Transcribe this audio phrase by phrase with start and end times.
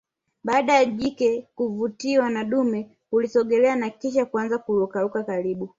[0.43, 5.69] Baada ya jike kuvutiwa na dume hulisogelelea na kisha kuanza kurukaruka karibu